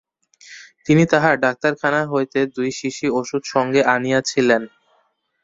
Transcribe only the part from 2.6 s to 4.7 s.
শিশি ওষুধ সঙ্গে আনিয়াছিলেন।